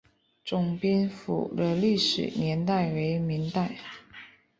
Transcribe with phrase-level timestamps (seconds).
[0.43, 3.75] 总兵府的历史年代为明代。